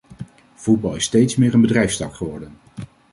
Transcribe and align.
Voetbal 0.55 0.95
is 0.95 1.03
steeds 1.03 1.35
meer 1.35 1.53
een 1.53 1.61
bedrijfstak 1.61 2.13
geworden. 2.13 2.55